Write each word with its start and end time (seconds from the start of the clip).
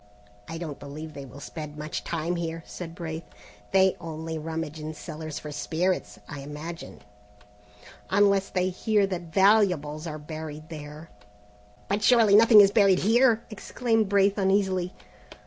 "I 0.47 0.57
don't 0.57 0.79
believe 0.79 1.13
they 1.13 1.25
will 1.27 1.39
spend 1.39 1.77
much 1.77 2.03
time 2.03 2.35
here," 2.35 2.63
said 2.65 2.95
Braith; 2.95 3.21
"they 3.69 3.95
only 4.01 4.39
rummage 4.39 4.79
in 4.79 4.95
cellars 4.95 5.37
for 5.37 5.51
spirits, 5.51 6.17
I 6.27 6.39
imagine." 6.39 7.01
"Unless 8.09 8.49
they 8.49 8.69
hear 8.69 9.05
that 9.05 9.31
valuables 9.31 10.07
are 10.07 10.17
buried 10.17 10.69
there." 10.69 11.11
"But 11.87 12.01
surely 12.01 12.35
nothing 12.35 12.61
is 12.61 12.71
buried 12.71 12.97
here?" 12.97 13.45
exclaimed 13.51 14.09
Braith 14.09 14.39
uneasily. 14.39 14.95